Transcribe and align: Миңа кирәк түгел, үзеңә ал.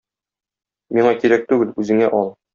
Миңа 0.99 1.13
кирәк 1.21 1.47
түгел, 1.53 1.77
үзеңә 1.85 2.11
ал. 2.23 2.35